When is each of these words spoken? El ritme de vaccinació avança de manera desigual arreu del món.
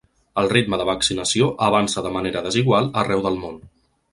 El 0.43 0.47
ritme 0.53 0.77
de 0.81 0.87
vaccinació 0.89 1.49
avança 1.67 2.05
de 2.07 2.15
manera 2.17 2.45
desigual 2.49 2.91
arreu 3.03 3.23
del 3.29 3.39
món. 3.45 3.63